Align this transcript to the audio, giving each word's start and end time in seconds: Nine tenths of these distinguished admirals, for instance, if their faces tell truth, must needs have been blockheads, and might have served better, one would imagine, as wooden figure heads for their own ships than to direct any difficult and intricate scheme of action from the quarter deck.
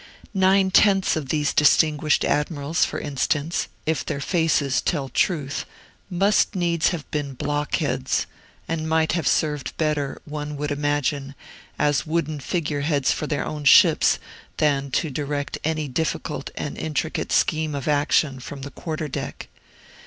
Nine 0.33 0.71
tenths 0.71 1.15
of 1.15 1.29
these 1.29 1.53
distinguished 1.53 2.25
admirals, 2.25 2.83
for 2.85 2.97
instance, 2.99 3.67
if 3.85 4.03
their 4.03 4.19
faces 4.19 4.81
tell 4.81 5.09
truth, 5.09 5.63
must 6.09 6.55
needs 6.55 6.87
have 6.87 7.05
been 7.11 7.35
blockheads, 7.35 8.25
and 8.67 8.89
might 8.89 9.11
have 9.11 9.27
served 9.27 9.77
better, 9.77 10.19
one 10.25 10.57
would 10.57 10.71
imagine, 10.71 11.35
as 11.77 12.03
wooden 12.07 12.39
figure 12.39 12.81
heads 12.81 13.11
for 13.11 13.27
their 13.27 13.45
own 13.45 13.63
ships 13.63 14.17
than 14.57 14.89
to 14.89 15.11
direct 15.11 15.59
any 15.63 15.87
difficult 15.87 16.49
and 16.55 16.79
intricate 16.79 17.31
scheme 17.31 17.75
of 17.75 17.87
action 17.87 18.39
from 18.39 18.63
the 18.63 18.71
quarter 18.71 19.07
deck. 19.07 19.49